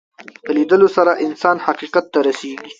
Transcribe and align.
په 0.43 0.51
لیدلو 0.57 0.87
سره 0.97 1.11
انسان 1.25 1.57
حقیقت 1.67 2.05
ته 2.13 2.19
رسېږي 2.27 2.69